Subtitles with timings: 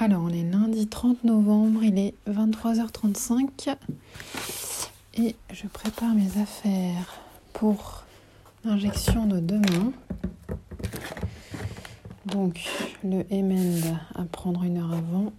[0.00, 3.74] Alors, on est lundi 30 novembre, il est 23h35
[5.14, 7.18] et je prépare mes affaires
[7.52, 8.04] pour
[8.64, 9.92] l'injection de demain.
[12.26, 12.60] Donc,
[13.02, 15.32] le Emend à prendre une heure avant,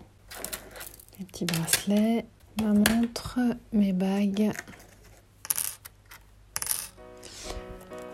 [1.17, 2.25] les petits bracelets,
[2.61, 3.39] ma montre,
[3.71, 4.51] mes bagues,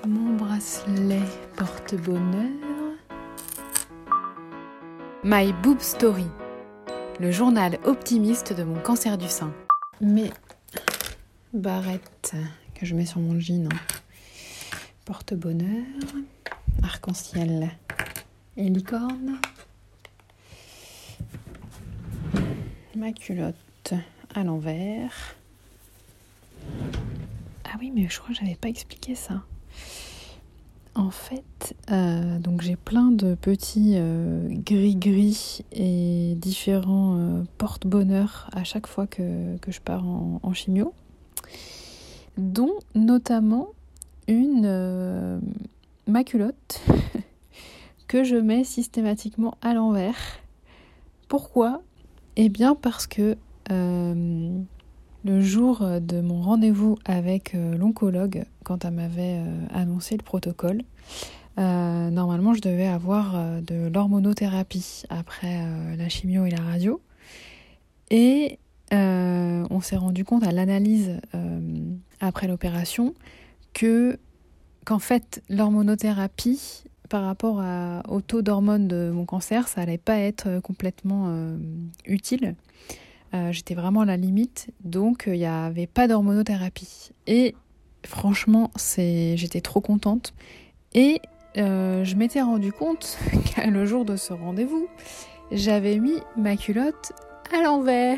[0.06, 1.24] mon bracelet
[1.56, 2.75] porte-bonheur.
[5.28, 6.28] My Boob Story,
[7.20, 9.52] le journal optimiste de mon cancer du sein.
[10.00, 10.30] Mes
[11.52, 12.36] barrettes
[12.76, 13.68] que je mets sur mon jean.
[15.04, 15.84] Porte-bonheur,
[16.84, 17.72] arc-en-ciel
[18.56, 19.40] et licorne.
[22.96, 23.96] Ma culotte
[24.36, 25.36] à l'envers.
[27.64, 29.42] Ah oui, mais je crois que j'avais pas expliqué ça.
[30.96, 38.64] En fait, euh, donc j'ai plein de petits euh, gris-gris et différents euh, porte-bonheur à
[38.64, 40.94] chaque fois que, je pars en, en, chimio,
[42.38, 43.68] dont notamment
[44.30, 45.42] une
[46.08, 46.82] maculotte
[48.08, 50.16] que je mets systématiquement à l'envers.
[51.28, 51.82] Pourquoi?
[52.38, 53.36] Eh bien parce que
[53.70, 60.82] le jour de mon rendez-vous avec l'oncologue, quand elle m'avait euh, annoncé le protocole,
[61.58, 67.00] normalement je devais avoir de l'hormonothérapie après la chimio et la radio.
[68.12, 68.60] Et
[68.92, 71.18] on s'est rendu compte à l'analyse
[72.20, 73.14] après l'opération
[73.72, 74.20] que
[74.84, 77.64] qu'en fait l'hormonothérapie par rapport
[78.10, 81.56] au taux d'hormones de mon cancer, ça allait pas être complètement
[82.06, 82.56] utile.
[83.36, 87.12] Euh, j'étais vraiment à la limite, donc euh, il n'y avait pas d'hormonothérapie.
[87.28, 87.56] Et
[88.06, 90.34] franchement, j'étais trop contente.
[90.94, 91.22] Et
[91.58, 94.88] euh, je m'étais rendu compte qu'à le jour de ce rendez-vous,
[95.52, 97.12] j'avais mis ma culotte
[97.54, 98.18] à l'envers.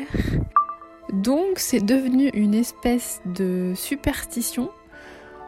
[1.12, 4.70] Donc c'est devenu une espèce de superstition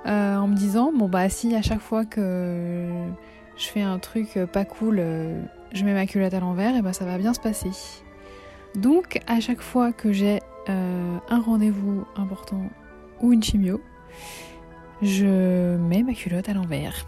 [0.06, 2.88] en me disant bon bah si à chaque fois que
[3.58, 5.02] je fais un truc pas cool,
[5.72, 7.70] je mets ma culotte à l'envers, et bah ça va bien se passer.
[8.74, 12.62] Donc à chaque fois que j'ai euh, un rendez-vous important
[13.20, 13.80] ou une chimio,
[15.02, 17.06] je mets ma culotte à l'envers.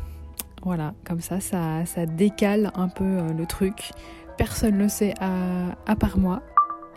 [0.63, 3.91] Voilà, comme ça, ça, décale un peu euh, le truc.
[4.39, 6.43] Personne ne le sait à, part moi.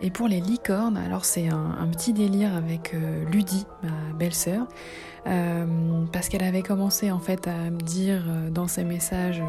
[0.00, 4.66] Et pour les licornes, alors c'est un, petit délire avec euh, Ludie, ma belle-sœur,
[6.12, 9.42] parce qu'elle avait commencé en fait à me dire dans ses messages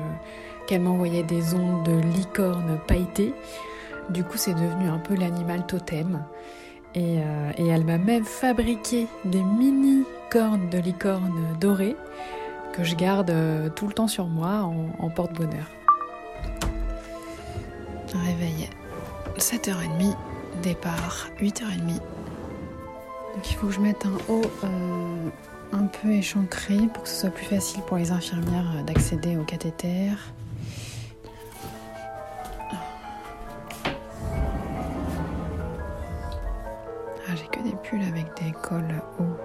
[0.68, 3.34] qu'elle m'envoyait des ondes de licorne pailletées.
[4.10, 6.24] Du coup, c'est devenu un peu l'animal totem.
[6.98, 11.96] Euh, et, elle m'a même fabriqué des mini cornes de licorne dorées
[12.74, 14.70] que je garde euh, tout le temps sur moi
[15.00, 15.66] en, porte-bonheur.
[18.14, 18.70] Réveil
[19.38, 20.16] 7h30,
[20.64, 22.00] départ 8h30.
[23.36, 25.30] Donc il faut que je mette un haut euh,
[25.74, 30.12] un peu échancré pour que ce soit plus facile pour les infirmières d'accéder au cathéter.
[37.60, 39.38] Avec des cols hauts.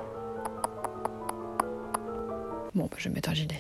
[2.74, 3.58] Bon, bah, je vais mettre un gilet.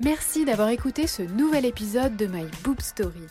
[0.00, 3.26] Merci d'avoir écouté ce nouvel épisode de My Boob Story.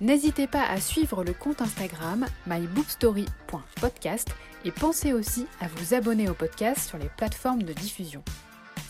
[0.00, 4.28] N'hésitez pas à suivre le compte Instagram myboobstory.podcast
[4.64, 8.22] et pensez aussi à vous abonner au podcast sur les plateformes de diffusion.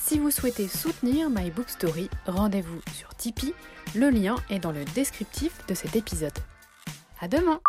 [0.00, 3.54] Si vous souhaitez soutenir My Boob Story, rendez-vous sur Tipeee.
[3.94, 6.39] Le lien est dans le descriptif de cet épisode.
[7.21, 7.60] À demain!